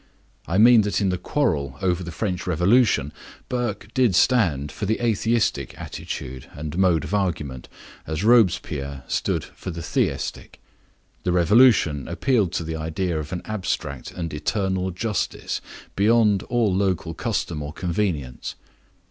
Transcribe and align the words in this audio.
I 0.47 0.57
mean 0.57 0.81
that 0.81 0.99
in 0.99 1.09
the 1.09 1.17
quarrel 1.19 1.77
over 1.79 2.01
the 2.03 2.11
French 2.11 2.47
Revolution, 2.47 3.13
Burke 3.49 3.89
did 3.93 4.15
stand 4.15 4.71
for 4.71 4.87
the 4.87 4.99
atheistic 4.99 5.79
attitude 5.79 6.47
and 6.53 6.75
mode 6.75 7.03
of 7.03 7.13
argument, 7.13 7.69
as 8.07 8.23
Robespierre 8.23 9.03
stood 9.07 9.43
for 9.43 9.69
the 9.69 9.83
theistic. 9.83 10.59
The 11.21 11.31
Revolution 11.31 12.07
appealed 12.07 12.51
to 12.53 12.63
the 12.63 12.75
idea 12.75 13.19
of 13.19 13.31
an 13.31 13.43
abstract 13.45 14.09
and 14.11 14.33
eternal 14.33 14.89
justice, 14.89 15.61
beyond 15.95 16.41
all 16.49 16.73
local 16.73 17.13
custom 17.13 17.61
or 17.61 17.71
convenience. 17.71 18.55